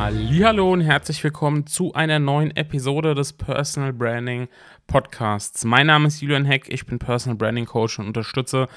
Hallo 0.00 0.72
und 0.72 0.82
herzlich 0.82 1.24
willkommen 1.24 1.66
zu 1.66 1.92
einer 1.92 2.20
neuen 2.20 2.54
Episode 2.54 3.16
des 3.16 3.32
Personal 3.32 3.92
Branding 3.92 4.46
Podcasts. 4.86 5.64
Mein 5.64 5.88
Name 5.88 6.06
ist 6.06 6.20
Julian 6.20 6.44
Heck, 6.44 6.68
ich 6.68 6.86
bin 6.86 7.00
Personal 7.00 7.36
Branding 7.36 7.66
Coach 7.66 7.98
und 7.98 8.06
unterstütze 8.06 8.68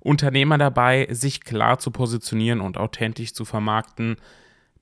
Unternehmer 0.00 0.56
dabei, 0.56 1.06
sich 1.10 1.42
klar 1.42 1.78
zu 1.78 1.90
positionieren 1.90 2.62
und 2.62 2.78
authentisch 2.78 3.34
zu 3.34 3.44
vermarkten, 3.44 4.16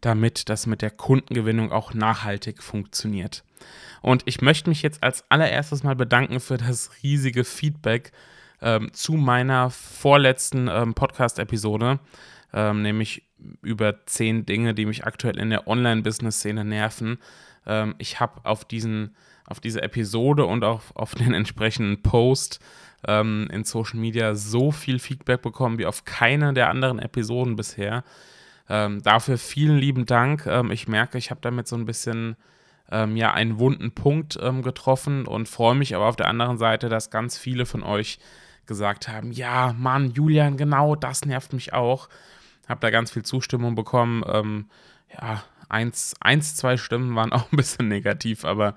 damit 0.01 0.49
das 0.49 0.69
mit 0.69 0.83
der 0.83 0.93
Kundengewinnung 0.93 1.73
auch 1.73 1.93
nachhaltig 1.93 2.63
funktioniert. 2.63 3.43
Und 4.01 4.23
ich 4.27 4.41
möchte 4.41 4.71
mich 4.71 4.83
jetzt 4.83 5.03
als 5.03 5.29
allererstes 5.33 5.83
mal 5.83 5.97
bedanken 5.97 6.39
für 6.39 6.59
das 6.59 6.93
riesige 7.03 7.43
Feedback 7.43 8.13
ähm, 8.63 8.93
zu 8.93 9.15
meiner 9.15 9.71
vorletzten 9.71 10.69
ähm, 10.69 10.95
Podcast-Episode 10.95 11.99
ähm, 12.53 12.83
nämlich 12.83 13.25
über 13.63 14.07
zehn 14.07 14.47
Dinge, 14.47 14.75
die 14.75 14.87
mich 14.87 15.05
aktuell 15.05 15.39
in 15.39 15.51
der 15.51 15.69
Online-Business-Szene 15.69 16.65
nerven. 16.65 17.19
Ähm, 17.67 17.95
ich 17.99 18.21
habe 18.21 18.45
auf 18.45 18.67
auf 19.47 19.61
diese 19.61 19.83
Episode 19.83 20.45
und 20.45 20.65
auch 20.65 20.83
auf 20.95 21.15
den 21.15 21.35
entsprechenden 21.35 22.03
Post 22.03 22.61
ähm, 23.07 23.49
in 23.53 23.65
Social 23.65 23.99
Media 23.99 24.35
so 24.35 24.73
viel 24.73 24.99
Feedback 24.99 25.43
bekommen 25.43 25.79
wie 25.79 25.87
auf 25.87 26.05
keine 26.05 26.53
der 26.53 26.69
anderen 26.69 26.99
Episoden 26.99 27.57
bisher. 27.57 28.05
Ähm, 28.69 29.03
dafür 29.03 29.39
vielen 29.39 29.79
lieben 29.79 30.05
Dank. 30.05 30.47
Ähm, 30.47 30.71
ich 30.71 30.89
merke, 30.89 31.17
ich 31.17 31.31
habe 31.31 31.41
damit 31.41 31.69
so 31.69 31.77
ein 31.77 31.87
bisschen 31.87 32.37
ähm, 32.91 33.17
ja 33.17 33.33
einen 33.33 33.59
wunden 33.59 33.93
Punkt 33.93 34.39
getroffen 34.63 35.27
und 35.27 35.49
freue 35.49 35.75
mich 35.75 35.95
aber 35.95 36.07
auf 36.07 36.17
der 36.17 36.29
anderen 36.29 36.57
Seite, 36.59 36.89
dass 36.89 37.11
ganz 37.11 37.37
viele 37.39 37.67
von 37.67 37.83
euch 37.83 38.19
gesagt 38.67 39.09
haben, 39.09 39.33
ja, 39.33 39.75
Mann, 39.77 40.13
Julian, 40.13 40.57
genau, 40.57 40.95
das 40.95 41.25
nervt 41.25 41.53
mich 41.53 41.73
auch 41.73 42.09
habe 42.69 42.81
da 42.81 42.91
ganz 42.91 43.11
viel 43.11 43.25
Zustimmung 43.25 43.75
bekommen. 43.75 44.23
Ähm, 44.27 44.67
ja, 45.13 45.43
eins, 45.69 46.15
eins, 46.21 46.55
zwei 46.57 46.77
Stimmen 46.77 47.15
waren 47.15 47.33
auch 47.33 47.51
ein 47.53 47.57
bisschen 47.57 47.89
negativ, 47.89 48.45
aber 48.45 48.75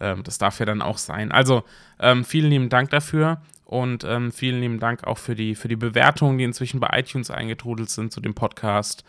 ähm, 0.00 0.22
das 0.22 0.38
darf 0.38 0.58
ja 0.58 0.66
dann 0.66 0.82
auch 0.82 0.98
sein. 0.98 1.32
Also 1.32 1.64
ähm, 1.98 2.24
vielen 2.24 2.50
lieben 2.50 2.68
Dank 2.68 2.90
dafür 2.90 3.40
und 3.64 4.04
ähm, 4.04 4.32
vielen 4.32 4.60
lieben 4.60 4.80
Dank 4.80 5.04
auch 5.04 5.18
für 5.18 5.34
die, 5.34 5.54
für 5.54 5.68
die 5.68 5.76
Bewertungen, 5.76 6.38
die 6.38 6.44
inzwischen 6.44 6.80
bei 6.80 6.90
iTunes 6.98 7.30
eingetrudelt 7.30 7.90
sind 7.90 8.12
zu 8.12 8.20
dem 8.20 8.34
Podcast. 8.34 9.04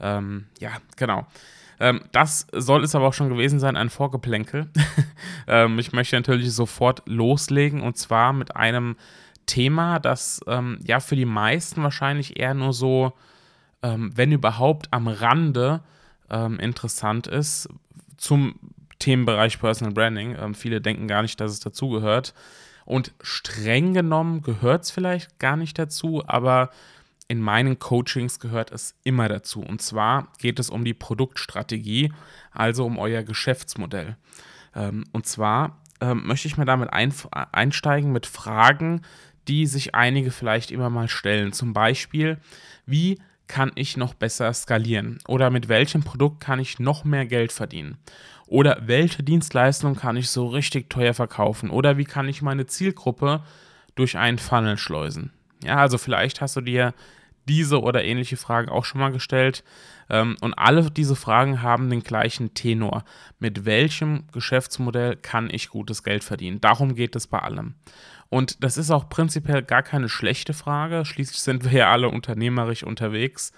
Ähm, 0.00 0.46
ja, 0.60 0.72
genau. 0.96 1.26
Ähm, 1.80 2.02
das 2.12 2.46
soll 2.52 2.84
es 2.84 2.94
aber 2.94 3.08
auch 3.08 3.14
schon 3.14 3.28
gewesen 3.28 3.58
sein, 3.58 3.76
ein 3.76 3.90
Vorgeplänkel. 3.90 4.68
ich 5.78 5.92
möchte 5.92 6.16
natürlich 6.16 6.52
sofort 6.52 7.02
loslegen 7.06 7.80
und 7.82 7.98
zwar 7.98 8.32
mit 8.32 8.54
einem 8.54 8.96
Thema, 9.46 9.98
das 9.98 10.40
ja 10.84 11.00
für 11.00 11.16
die 11.16 11.26
meisten 11.26 11.82
wahrscheinlich 11.82 12.40
eher 12.40 12.54
nur 12.54 12.72
so 12.72 13.12
ähm, 13.84 14.10
wenn 14.16 14.32
überhaupt 14.32 14.88
am 14.90 15.06
Rande 15.06 15.82
ähm, 16.30 16.58
interessant 16.58 17.26
ist 17.26 17.68
zum 18.16 18.58
Themenbereich 18.98 19.60
Personal 19.60 19.92
Branding. 19.92 20.36
Ähm, 20.40 20.54
viele 20.54 20.80
denken 20.80 21.06
gar 21.06 21.20
nicht, 21.20 21.38
dass 21.38 21.52
es 21.52 21.60
dazugehört. 21.60 22.32
Und 22.86 23.12
streng 23.20 23.92
genommen 23.92 24.42
gehört 24.42 24.84
es 24.84 24.90
vielleicht 24.90 25.38
gar 25.38 25.56
nicht 25.56 25.78
dazu, 25.78 26.22
aber 26.26 26.70
in 27.28 27.40
meinen 27.40 27.78
Coachings 27.78 28.40
gehört 28.40 28.72
es 28.72 28.94
immer 29.04 29.28
dazu. 29.28 29.60
Und 29.60 29.82
zwar 29.82 30.28
geht 30.38 30.58
es 30.58 30.70
um 30.70 30.84
die 30.84 30.94
Produktstrategie, 30.94 32.12
also 32.52 32.86
um 32.86 32.98
euer 32.98 33.22
Geschäftsmodell. 33.22 34.16
Ähm, 34.74 35.04
und 35.12 35.26
zwar 35.26 35.78
ähm, 36.00 36.26
möchte 36.26 36.48
ich 36.48 36.56
mir 36.56 36.64
damit 36.64 36.90
einsteigen 36.90 38.12
mit 38.12 38.26
Fragen, 38.26 39.02
die 39.46 39.66
sich 39.66 39.94
einige 39.94 40.30
vielleicht 40.30 40.70
immer 40.70 40.88
mal 40.88 41.08
stellen. 41.08 41.52
Zum 41.52 41.74
Beispiel, 41.74 42.38
wie 42.86 43.18
kann 43.46 43.72
ich 43.74 43.96
noch 43.96 44.14
besser 44.14 44.52
skalieren? 44.52 45.18
Oder 45.28 45.50
mit 45.50 45.68
welchem 45.68 46.02
Produkt 46.02 46.40
kann 46.40 46.58
ich 46.58 46.78
noch 46.78 47.04
mehr 47.04 47.26
Geld 47.26 47.52
verdienen? 47.52 47.98
Oder 48.46 48.82
welche 48.86 49.22
Dienstleistung 49.22 49.96
kann 49.96 50.16
ich 50.16 50.30
so 50.30 50.46
richtig 50.46 50.90
teuer 50.90 51.14
verkaufen? 51.14 51.70
Oder 51.70 51.96
wie 51.96 52.04
kann 52.04 52.28
ich 52.28 52.42
meine 52.42 52.66
Zielgruppe 52.66 53.42
durch 53.94 54.16
einen 54.16 54.38
Funnel 54.38 54.76
schleusen? 54.76 55.32
Ja, 55.62 55.76
also 55.76 55.98
vielleicht 55.98 56.40
hast 56.40 56.56
du 56.56 56.60
dir 56.60 56.94
diese 57.46 57.80
oder 57.80 58.04
ähnliche 58.04 58.36
Fragen 58.36 58.68
auch 58.68 58.84
schon 58.84 59.00
mal 59.00 59.12
gestellt. 59.12 59.64
Ähm, 60.10 60.36
und 60.40 60.54
alle 60.54 60.90
diese 60.90 61.16
Fragen 61.16 61.62
haben 61.62 61.90
den 61.90 62.02
gleichen 62.02 62.54
Tenor. 62.54 63.04
Mit 63.38 63.64
welchem 63.64 64.24
Geschäftsmodell 64.32 65.16
kann 65.16 65.50
ich 65.50 65.68
gutes 65.68 66.02
Geld 66.02 66.24
verdienen? 66.24 66.60
Darum 66.60 66.94
geht 66.94 67.16
es 67.16 67.26
bei 67.26 67.38
allem. 67.38 67.74
Und 68.34 68.64
das 68.64 68.78
ist 68.78 68.90
auch 68.90 69.08
prinzipiell 69.08 69.62
gar 69.62 69.84
keine 69.84 70.08
schlechte 70.08 70.54
Frage. 70.54 71.04
Schließlich 71.04 71.38
sind 71.38 71.62
wir 71.62 71.70
ja 71.70 71.92
alle 71.92 72.08
unternehmerisch 72.08 72.82
unterwegs. 72.82 73.52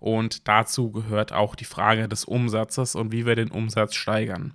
Und 0.00 0.48
dazu 0.48 0.90
gehört 0.90 1.32
auch 1.32 1.54
die 1.54 1.64
Frage 1.64 2.08
des 2.08 2.24
Umsatzes 2.24 2.96
und 2.96 3.12
wie 3.12 3.24
wir 3.24 3.36
den 3.36 3.52
Umsatz 3.52 3.94
steigern. 3.94 4.52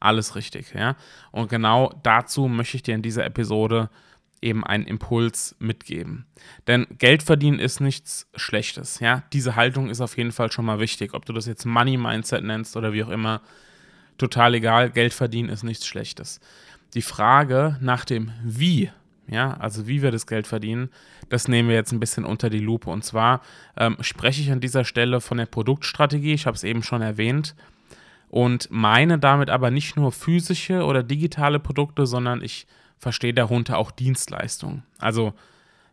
Alles 0.00 0.36
richtig, 0.36 0.72
ja. 0.72 0.96
Und 1.32 1.50
genau 1.50 1.92
dazu 2.02 2.48
möchte 2.48 2.78
ich 2.78 2.82
dir 2.82 2.94
in 2.94 3.02
dieser 3.02 3.26
Episode 3.26 3.90
eben 4.40 4.64
einen 4.64 4.86
Impuls 4.86 5.54
mitgeben. 5.58 6.24
Denn 6.66 6.86
Geld 6.96 7.22
verdienen 7.22 7.58
ist 7.58 7.80
nichts 7.80 8.26
Schlechtes, 8.36 9.00
ja. 9.00 9.24
Diese 9.34 9.54
Haltung 9.54 9.90
ist 9.90 10.00
auf 10.00 10.16
jeden 10.16 10.32
Fall 10.32 10.50
schon 10.50 10.64
mal 10.64 10.80
wichtig. 10.80 11.12
Ob 11.12 11.26
du 11.26 11.34
das 11.34 11.44
jetzt 11.44 11.66
Money 11.66 11.98
Mindset 11.98 12.42
nennst 12.42 12.74
oder 12.74 12.94
wie 12.94 13.04
auch 13.04 13.10
immer, 13.10 13.42
total 14.16 14.54
egal. 14.54 14.88
Geld 14.88 15.12
verdienen 15.12 15.50
ist 15.50 15.62
nichts 15.62 15.86
Schlechtes 15.86 16.40
die 16.94 17.02
Frage 17.02 17.76
nach 17.80 18.04
dem 18.04 18.30
Wie, 18.42 18.90
ja, 19.26 19.54
also 19.54 19.86
wie 19.86 20.02
wir 20.02 20.10
das 20.10 20.26
Geld 20.26 20.46
verdienen, 20.46 20.90
das 21.28 21.48
nehmen 21.48 21.68
wir 21.68 21.76
jetzt 21.76 21.92
ein 21.92 22.00
bisschen 22.00 22.24
unter 22.24 22.50
die 22.50 22.60
Lupe. 22.60 22.90
Und 22.90 23.04
zwar 23.04 23.40
ähm, 23.76 23.96
spreche 24.00 24.40
ich 24.40 24.52
an 24.52 24.60
dieser 24.60 24.84
Stelle 24.84 25.20
von 25.20 25.38
der 25.38 25.46
Produktstrategie, 25.46 26.34
ich 26.34 26.46
habe 26.46 26.56
es 26.56 26.64
eben 26.64 26.82
schon 26.82 27.02
erwähnt, 27.02 27.54
und 28.28 28.68
meine 28.70 29.18
damit 29.18 29.48
aber 29.48 29.70
nicht 29.70 29.96
nur 29.96 30.10
physische 30.10 30.84
oder 30.84 31.02
digitale 31.02 31.60
Produkte, 31.60 32.06
sondern 32.06 32.42
ich 32.42 32.66
verstehe 32.98 33.34
darunter 33.34 33.78
auch 33.78 33.90
Dienstleistungen. 33.90 34.82
Also 34.98 35.34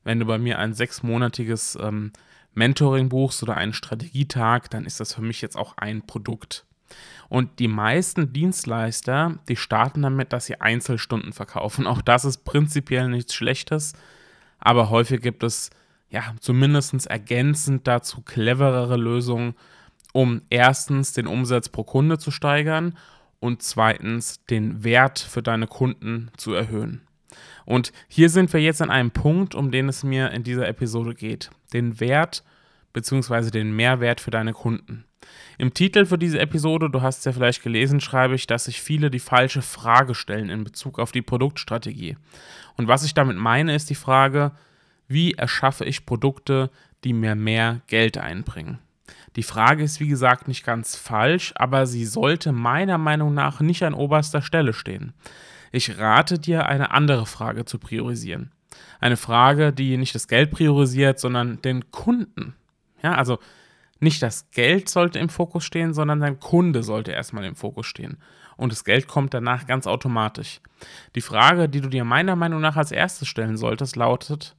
wenn 0.04 0.20
du 0.20 0.26
bei 0.26 0.40
mir 0.40 0.58
ein 0.58 0.74
sechsmonatiges 0.74 1.78
ähm, 1.80 2.12
Mentoring 2.54 3.10
buchst 3.10 3.44
oder 3.44 3.58
einen 3.58 3.74
Strategietag, 3.74 4.70
dann 4.70 4.86
ist 4.86 5.00
das 5.00 5.14
für 5.14 5.22
mich 5.22 5.42
jetzt 5.42 5.56
auch 5.56 5.78
ein 5.78 6.02
Produkt. 6.02 6.66
Und 7.30 7.60
die 7.60 7.68
meisten 7.68 8.34
Dienstleister, 8.34 9.40
die 9.48 9.56
starten 9.56 10.02
damit, 10.02 10.34
dass 10.34 10.48
sie 10.48 10.60
Einzelstunden 10.60 11.34
verkaufen. 11.34 11.88
Auch 11.88 12.02
das 12.02 12.26
ist 12.26 12.44
prinzipiell 12.44 13.08
nichts 13.08 13.34
Schlechtes, 13.34 13.94
aber 14.60 14.90
häufig 14.90 15.22
gibt 15.22 15.44
es 15.44 15.70
ja 16.10 16.24
zumindest 16.40 17.08
ergänzend 17.08 17.88
dazu 17.88 18.22
cleverere 18.22 18.98
Lösungen, 18.98 19.56
um 20.14 20.42
erstens 20.50 21.14
den 21.14 21.26
Umsatz 21.28 21.70
pro 21.70 21.84
Kunde 21.84 22.18
zu 22.18 22.32
steigern 22.32 22.98
und 23.40 23.64
zweitens 23.64 24.46
den 24.46 24.84
Wert 24.84 25.20
für 25.20 25.42
deine 25.42 25.68
Kunden 25.68 26.32
zu 26.38 26.54
erhöhen. 26.54 27.02
Und 27.66 27.94
hier 28.08 28.30
sind 28.30 28.52
wir 28.54 28.60
jetzt 28.60 28.82
an 28.82 28.90
einem 28.90 29.12
Punkt, 29.12 29.56
um 29.56 29.72
den 29.72 29.90
es 29.90 30.04
mir 30.04 30.32
in 30.32 30.44
dieser 30.44 30.68
Episode 30.68 31.14
geht. 31.14 31.50
Den 31.74 32.00
Wert 32.00 32.44
bzw. 32.94 33.50
den 33.52 33.76
Mehrwert 33.76 34.20
für 34.20 34.32
deine 34.32 34.54
Kunden. 34.54 35.06
Im 35.58 35.74
Titel 35.74 36.06
für 36.06 36.18
diese 36.18 36.40
Episode, 36.40 36.90
du 36.90 37.02
hast 37.02 37.20
es 37.20 37.26
ja 37.26 37.32
vielleicht 37.32 37.64
gelesen, 37.64 38.00
schreibe 38.00 38.36
ich, 38.36 38.48
dass 38.48 38.66
sich 38.66 38.82
viele 38.82 39.12
die 39.12 39.20
falsche 39.20 39.62
Frage 39.62 40.16
stellen 40.16 40.50
in 40.50 40.64
Bezug 40.64 41.00
auf 41.00 41.12
die 41.12 41.22
Produktstrategie. 41.22 42.18
Und 42.78 42.88
was 42.88 43.04
ich 43.04 43.14
damit 43.14 43.38
meine, 43.38 43.76
ist 43.76 43.90
die 43.90 43.96
Frage, 43.96 44.52
wie 45.08 45.34
erschaffe 45.34 45.86
ich 45.86 46.06
Produkte, 46.06 46.72
die 47.04 47.14
mir 47.14 47.36
mehr 47.36 47.82
Geld 47.88 48.18
einbringen? 48.18 48.80
Die 49.36 49.44
Frage 49.44 49.84
ist, 49.84 50.00
wie 50.00 50.08
gesagt, 50.08 50.48
nicht 50.48 50.66
ganz 50.66 50.96
falsch, 50.96 51.54
aber 51.56 51.86
sie 51.86 52.06
sollte 52.06 52.52
meiner 52.52 52.98
Meinung 52.98 53.34
nach 53.34 53.62
nicht 53.62 53.84
an 53.84 53.94
oberster 53.94 54.42
Stelle 54.42 54.74
stehen. 54.74 55.14
Ich 55.72 55.98
rate 55.98 56.38
dir, 56.38 56.66
eine 56.66 56.92
andere 56.92 57.26
Frage 57.26 57.66
zu 57.66 57.80
priorisieren. 57.80 58.52
Eine 59.00 59.18
Frage, 59.18 59.72
die 59.72 59.98
nicht 59.98 60.16
das 60.16 60.28
Geld 60.28 60.52
priorisiert, 60.52 61.20
sondern 61.20 61.62
den 61.62 61.92
Kunden. 61.92 62.56
Ja, 63.02 63.16
also 63.16 63.40
nicht 64.02 64.22
das 64.22 64.50
Geld 64.52 64.90
sollte 64.90 65.20
im 65.20 65.30
Fokus 65.30 65.64
stehen, 65.64 65.94
sondern 65.94 66.20
dein 66.20 66.40
Kunde 66.40 66.84
sollte 66.84 67.12
erstmal 67.12 67.46
im 67.46 67.56
Fokus 67.56 67.86
stehen. 67.86 68.18
Und 68.58 68.72
das 68.72 68.84
Geld 68.84 69.08
kommt 69.08 69.34
danach 69.34 69.68
ganz 69.68 69.88
automatisch. 69.88 70.60
Die 71.16 71.22
Frage, 71.22 71.70
die 71.70 71.82
du 71.82 71.90
dir 71.90 72.04
meiner 72.04 72.36
Meinung 72.36 72.62
nach 72.62 72.76
als 72.76 72.92
erstes 72.92 73.28
stellen 73.28 73.58
solltest, 73.58 73.96
lautet, 73.96 74.56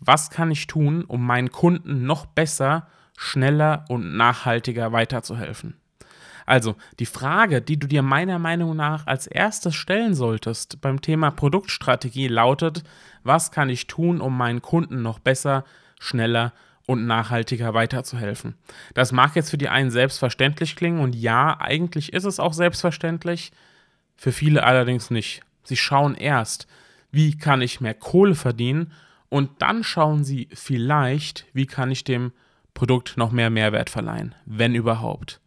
was 0.00 0.30
kann 0.30 0.50
ich 0.50 0.66
tun, 0.68 1.04
um 1.04 1.26
meinen 1.26 1.50
Kunden 1.50 2.06
noch 2.06 2.26
besser, 2.26 2.86
schneller 3.16 3.84
und 3.88 4.16
nachhaltiger 4.16 4.92
weiterzuhelfen? 4.92 5.76
Also 6.46 6.76
die 6.98 7.06
Frage, 7.06 7.60
die 7.60 7.78
du 7.78 7.86
dir 7.86 8.02
meiner 8.02 8.38
Meinung 8.38 8.74
nach 8.74 9.06
als 9.06 9.26
erstes 9.26 9.74
stellen 9.74 10.14
solltest 10.14 10.80
beim 10.80 11.02
Thema 11.02 11.30
Produktstrategie 11.30 12.28
lautet, 12.28 12.84
was 13.22 13.50
kann 13.50 13.68
ich 13.68 13.86
tun, 13.86 14.20
um 14.20 14.34
meinen 14.36 14.62
Kunden 14.62 15.02
noch 15.02 15.18
besser, 15.18 15.64
schneller 16.00 16.54
und 16.88 17.06
nachhaltiger 17.06 17.74
weiterzuhelfen. 17.74 18.54
Das 18.94 19.12
mag 19.12 19.36
jetzt 19.36 19.50
für 19.50 19.58
die 19.58 19.68
einen 19.68 19.90
selbstverständlich 19.90 20.74
klingen 20.74 21.00
und 21.00 21.14
ja, 21.14 21.60
eigentlich 21.60 22.14
ist 22.14 22.24
es 22.24 22.40
auch 22.40 22.54
selbstverständlich, 22.54 23.52
für 24.16 24.32
viele 24.32 24.64
allerdings 24.64 25.10
nicht. 25.10 25.42
Sie 25.64 25.76
schauen 25.76 26.14
erst, 26.14 26.66
wie 27.10 27.36
kann 27.36 27.60
ich 27.60 27.82
mehr 27.82 27.92
Kohle 27.92 28.34
verdienen 28.34 28.92
und 29.28 29.60
dann 29.60 29.84
schauen 29.84 30.24
sie 30.24 30.48
vielleicht, 30.54 31.44
wie 31.52 31.66
kann 31.66 31.90
ich 31.90 32.04
dem 32.04 32.32
Produkt 32.72 33.18
noch 33.18 33.32
mehr 33.32 33.50
Mehrwert 33.50 33.90
verleihen, 33.90 34.34
wenn 34.46 34.74
überhaupt. 34.74 35.40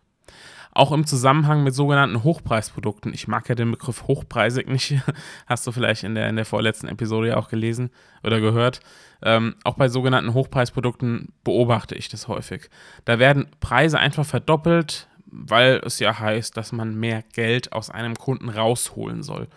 Auch 0.73 0.91
im 0.93 1.05
Zusammenhang 1.05 1.63
mit 1.63 1.75
sogenannten 1.75 2.23
Hochpreisprodukten. 2.23 3.13
Ich 3.13 3.27
mag 3.27 3.49
ja 3.49 3.55
den 3.55 3.71
Begriff 3.71 4.03
hochpreisig 4.07 4.67
nicht. 4.67 4.95
Hast 5.45 5.67
du 5.67 5.71
vielleicht 5.71 6.03
in 6.03 6.15
der, 6.15 6.29
in 6.29 6.37
der 6.37 6.45
vorletzten 6.45 6.87
Episode 6.87 7.29
ja 7.29 7.37
auch 7.37 7.49
gelesen 7.49 7.89
oder 8.23 8.39
gehört. 8.39 8.79
Ähm, 9.21 9.55
auch 9.63 9.75
bei 9.75 9.89
sogenannten 9.89 10.33
Hochpreisprodukten 10.33 11.33
beobachte 11.43 11.95
ich 11.95 12.07
das 12.07 12.27
häufig. 12.27 12.69
Da 13.03 13.19
werden 13.19 13.47
Preise 13.59 13.99
einfach 13.99 14.25
verdoppelt, 14.25 15.07
weil 15.25 15.81
es 15.85 15.99
ja 15.99 16.19
heißt, 16.19 16.55
dass 16.55 16.71
man 16.71 16.95
mehr 16.95 17.23
Geld 17.33 17.73
aus 17.73 17.89
einem 17.89 18.15
Kunden 18.15 18.49
rausholen 18.49 19.23
soll. 19.23 19.47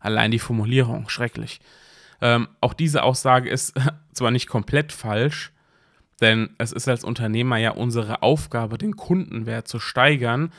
Allein 0.00 0.30
die 0.30 0.38
Formulierung, 0.38 1.08
schrecklich. 1.08 1.60
Ähm, 2.20 2.48
auch 2.60 2.74
diese 2.74 3.02
Aussage 3.04 3.48
ist 3.48 3.74
zwar 4.12 4.30
nicht 4.30 4.48
komplett 4.48 4.92
falsch, 4.92 5.52
denn 6.20 6.50
es 6.58 6.72
ist 6.72 6.88
als 6.88 7.04
Unternehmer 7.04 7.58
ja 7.58 7.70
unsere 7.70 8.22
Aufgabe, 8.22 8.78
den 8.78 8.96
Kundenwert 8.96 9.68
zu 9.68 9.78
steigern. 9.78 10.52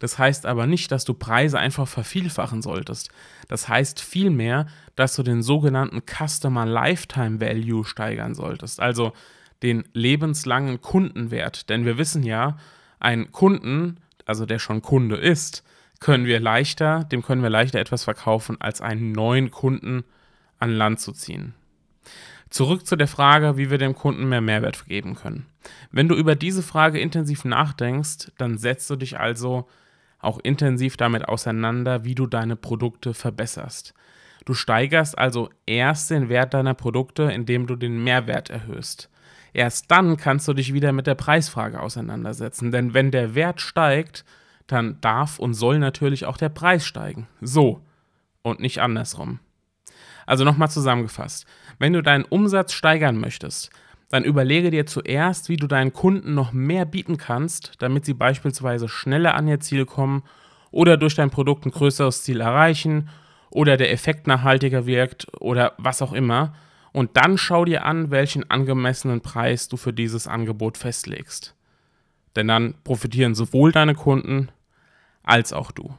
Das 0.00 0.18
heißt 0.18 0.44
aber 0.46 0.66
nicht, 0.66 0.90
dass 0.90 1.04
du 1.04 1.14
Preise 1.14 1.58
einfach 1.58 1.86
vervielfachen 1.86 2.62
solltest. 2.62 3.10
Das 3.48 3.68
heißt 3.68 4.00
vielmehr, 4.00 4.66
dass 4.96 5.14
du 5.14 5.22
den 5.22 5.42
sogenannten 5.42 6.02
Customer 6.02 6.66
Lifetime 6.66 7.40
Value 7.40 7.84
steigern 7.84 8.34
solltest, 8.34 8.80
also 8.80 9.12
den 9.62 9.84
lebenslangen 9.92 10.80
Kundenwert. 10.80 11.70
Denn 11.70 11.84
wir 11.84 11.96
wissen 11.96 12.22
ja, 12.22 12.56
einen 12.98 13.32
Kunden, 13.32 13.98
also 14.26 14.46
der 14.46 14.58
schon 14.58 14.82
Kunde 14.82 15.16
ist, 15.16 15.64
können 16.00 16.26
wir 16.26 16.40
leichter, 16.40 17.04
dem 17.04 17.22
können 17.22 17.42
wir 17.42 17.50
leichter 17.50 17.78
etwas 17.78 18.04
verkaufen, 18.04 18.60
als 18.60 18.80
einen 18.80 19.12
neuen 19.12 19.50
Kunden 19.50 20.04
an 20.58 20.70
Land 20.70 21.00
zu 21.00 21.12
ziehen. 21.12 21.54
Zurück 22.50 22.86
zu 22.86 22.96
der 22.96 23.08
Frage, 23.08 23.56
wie 23.56 23.70
wir 23.70 23.78
dem 23.78 23.94
Kunden 23.94 24.28
mehr 24.28 24.40
Mehrwert 24.40 24.86
geben 24.86 25.14
können. 25.14 25.46
Wenn 25.90 26.08
du 26.08 26.14
über 26.14 26.36
diese 26.36 26.62
Frage 26.62 27.00
intensiv 27.00 27.44
nachdenkst, 27.44 28.32
dann 28.38 28.58
setzt 28.58 28.88
du 28.90 28.96
dich 28.96 29.18
also 29.18 29.68
auch 30.20 30.38
intensiv 30.38 30.96
damit 30.96 31.28
auseinander, 31.28 32.04
wie 32.04 32.14
du 32.14 32.26
deine 32.26 32.56
Produkte 32.56 33.14
verbesserst. 33.14 33.94
Du 34.44 34.54
steigerst 34.54 35.18
also 35.18 35.50
erst 35.66 36.10
den 36.10 36.28
Wert 36.28 36.54
deiner 36.54 36.74
Produkte, 36.74 37.24
indem 37.24 37.66
du 37.66 37.76
den 37.76 38.04
Mehrwert 38.04 38.50
erhöhst. 38.50 39.10
Erst 39.52 39.90
dann 39.90 40.16
kannst 40.16 40.48
du 40.48 40.52
dich 40.52 40.74
wieder 40.74 40.92
mit 40.92 41.06
der 41.06 41.14
Preisfrage 41.14 41.80
auseinandersetzen, 41.80 42.72
denn 42.72 42.92
wenn 42.92 43.10
der 43.10 43.34
Wert 43.34 43.60
steigt, 43.60 44.24
dann 44.66 45.00
darf 45.00 45.38
und 45.38 45.54
soll 45.54 45.78
natürlich 45.78 46.26
auch 46.26 46.36
der 46.36 46.48
Preis 46.48 46.84
steigen. 46.84 47.28
So 47.40 47.82
und 48.42 48.60
nicht 48.60 48.80
andersrum. 48.80 49.40
Also 50.26 50.44
nochmal 50.44 50.70
zusammengefasst. 50.70 51.46
Wenn 51.78 51.92
du 51.92 52.02
deinen 52.02 52.24
Umsatz 52.24 52.72
steigern 52.72 53.18
möchtest, 53.18 53.70
dann 54.10 54.24
überlege 54.24 54.70
dir 54.70 54.86
zuerst, 54.86 55.48
wie 55.48 55.56
du 55.56 55.66
deinen 55.66 55.92
Kunden 55.92 56.34
noch 56.34 56.52
mehr 56.52 56.84
bieten 56.84 57.16
kannst, 57.16 57.72
damit 57.78 58.04
sie 58.04 58.14
beispielsweise 58.14 58.88
schneller 58.88 59.34
an 59.34 59.48
ihr 59.48 59.60
Ziel 59.60 59.86
kommen 59.86 60.22
oder 60.70 60.96
durch 60.96 61.14
dein 61.14 61.30
Produkt 61.30 61.66
ein 61.66 61.72
größeres 61.72 62.22
Ziel 62.22 62.40
erreichen 62.40 63.08
oder 63.50 63.76
der 63.76 63.92
Effekt 63.92 64.26
nachhaltiger 64.26 64.86
wirkt 64.86 65.26
oder 65.40 65.72
was 65.78 66.02
auch 66.02 66.12
immer. 66.12 66.54
Und 66.92 67.16
dann 67.16 67.38
schau 67.38 67.64
dir 67.64 67.84
an, 67.84 68.10
welchen 68.10 68.48
angemessenen 68.50 69.20
Preis 69.20 69.68
du 69.68 69.76
für 69.76 69.92
dieses 69.92 70.28
Angebot 70.28 70.78
festlegst. 70.78 71.54
Denn 72.36 72.48
dann 72.48 72.74
profitieren 72.84 73.34
sowohl 73.34 73.72
deine 73.72 73.94
Kunden 73.94 74.48
als 75.22 75.52
auch 75.52 75.70
du. 75.70 75.94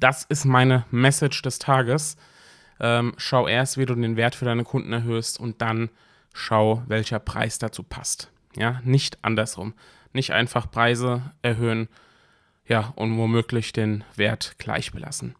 Das 0.00 0.24
ist 0.24 0.44
meine 0.44 0.84
Message 0.90 1.42
des 1.42 1.58
Tages. 1.58 2.16
Ähm, 2.80 3.14
schau 3.16 3.48
erst, 3.48 3.78
wie 3.78 3.86
du 3.86 3.94
den 3.94 4.16
Wert 4.16 4.34
für 4.34 4.44
deine 4.44 4.64
Kunden 4.64 4.92
erhöhst 4.92 5.40
und 5.40 5.60
dann 5.60 5.90
schau, 6.32 6.82
welcher 6.86 7.18
Preis 7.18 7.58
dazu 7.58 7.82
passt. 7.82 8.30
Ja, 8.56 8.80
nicht 8.84 9.24
andersrum. 9.24 9.74
Nicht 10.12 10.32
einfach 10.32 10.70
Preise 10.70 11.22
erhöhen, 11.42 11.88
ja, 12.66 12.92
und 12.96 13.16
womöglich 13.16 13.72
den 13.72 14.04
Wert 14.14 14.56
gleich 14.58 14.92
belassen. 14.92 15.34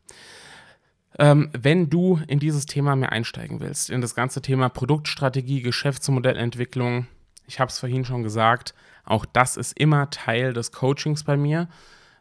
Ähm, 1.18 1.50
wenn 1.52 1.90
du 1.90 2.20
in 2.26 2.38
dieses 2.38 2.66
Thema 2.66 2.96
mehr 2.96 3.12
einsteigen 3.12 3.60
willst, 3.60 3.90
in 3.90 4.00
das 4.00 4.14
ganze 4.14 4.40
Thema 4.40 4.68
Produktstrategie, 4.68 5.62
Geschäftsmodellentwicklung, 5.62 7.06
ich 7.46 7.60
habe 7.60 7.70
es 7.70 7.78
vorhin 7.78 8.04
schon 8.04 8.22
gesagt, 8.22 8.74
auch 9.04 9.24
das 9.24 9.56
ist 9.56 9.78
immer 9.78 10.10
Teil 10.10 10.52
des 10.52 10.70
Coachings 10.70 11.24
bei 11.24 11.36
mir. 11.36 11.68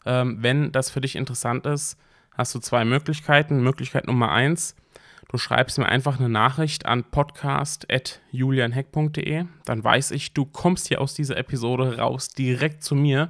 Ähm, 0.06 0.38
wenn 0.42 0.72
das 0.72 0.90
für 0.90 1.02
dich 1.02 1.16
interessant 1.16 1.66
ist, 1.66 1.98
hast 2.34 2.56
du 2.56 2.60
zwei 2.60 2.86
Möglichkeiten. 2.86 3.62
Möglichkeit 3.62 4.08
Nummer 4.08 4.32
eins, 4.32 4.76
Du 5.30 5.38
schreibst 5.38 5.78
mir 5.78 5.88
einfach 5.88 6.20
eine 6.20 6.30
Nachricht 6.30 6.86
an 6.86 7.04
podcast.julianheck.de. 7.04 9.44
Dann 9.66 9.84
weiß 9.84 10.12
ich, 10.12 10.34
du 10.34 10.46
kommst 10.46 10.88
hier 10.88 11.02
aus 11.02 11.16
dieser 11.16 11.36
Episode 11.36 11.98
raus 11.98 12.30
direkt 12.30 12.82
zu 12.82 12.96
mir. 12.96 13.30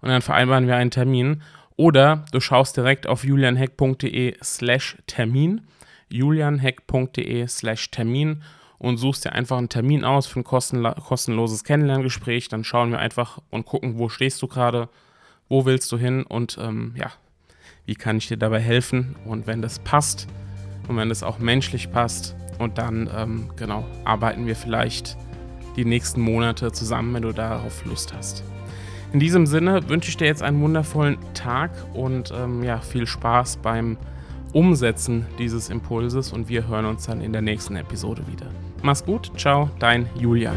Und 0.00 0.10
dann 0.10 0.22
vereinbaren 0.22 0.68
wir 0.68 0.76
einen 0.76 0.92
Termin. 0.92 1.42
Oder 1.76 2.24
du 2.30 2.38
schaust 2.38 2.76
direkt 2.76 3.08
auf 3.08 3.24
julianheck.de 3.24 4.36
slash 4.42 4.98
Termin. 5.08 5.62
julianheck.de 6.10 7.48
slash 7.48 7.90
Termin 7.90 8.44
und 8.78 8.98
suchst 8.98 9.24
dir 9.24 9.32
einfach 9.32 9.58
einen 9.58 9.68
Termin 9.68 10.04
aus 10.04 10.28
für 10.28 10.38
ein 10.38 10.44
kostenloses 10.44 11.64
Kennenlerngespräch. 11.64 12.46
Dann 12.48 12.62
schauen 12.62 12.92
wir 12.92 13.00
einfach 13.00 13.40
und 13.50 13.66
gucken, 13.66 13.98
wo 13.98 14.08
stehst 14.08 14.40
du 14.42 14.46
gerade, 14.46 14.88
wo 15.48 15.66
willst 15.66 15.90
du 15.90 15.98
hin 15.98 16.22
und 16.22 16.56
ähm, 16.60 16.94
ja, 16.96 17.10
wie 17.84 17.96
kann 17.96 18.18
ich 18.18 18.28
dir 18.28 18.36
dabei 18.36 18.60
helfen. 18.60 19.16
Und 19.24 19.48
wenn 19.48 19.62
das 19.62 19.80
passt, 19.80 20.28
und 20.88 20.96
wenn 20.96 21.10
es 21.10 21.22
auch 21.22 21.38
menschlich 21.38 21.90
passt. 21.90 22.34
Und 22.58 22.78
dann, 22.78 23.08
ähm, 23.16 23.50
genau, 23.56 23.84
arbeiten 24.04 24.46
wir 24.46 24.56
vielleicht 24.56 25.16
die 25.76 25.84
nächsten 25.84 26.20
Monate 26.20 26.72
zusammen, 26.72 27.14
wenn 27.14 27.22
du 27.22 27.32
darauf 27.32 27.84
Lust 27.84 28.12
hast. 28.12 28.42
In 29.12 29.20
diesem 29.20 29.46
Sinne 29.46 29.88
wünsche 29.88 30.10
ich 30.10 30.16
dir 30.16 30.26
jetzt 30.26 30.42
einen 30.42 30.60
wundervollen 30.60 31.18
Tag 31.34 31.70
und 31.94 32.32
ähm, 32.36 32.62
ja, 32.62 32.78
viel 32.78 33.06
Spaß 33.06 33.58
beim 33.58 33.96
Umsetzen 34.52 35.26
dieses 35.38 35.70
Impulses 35.70 36.32
und 36.32 36.48
wir 36.48 36.68
hören 36.68 36.84
uns 36.84 37.06
dann 37.06 37.20
in 37.20 37.32
der 37.32 37.42
nächsten 37.42 37.76
Episode 37.76 38.22
wieder. 38.26 38.46
Mach's 38.82 39.04
gut, 39.04 39.30
ciao, 39.36 39.70
dein 39.78 40.08
Julian. 40.16 40.56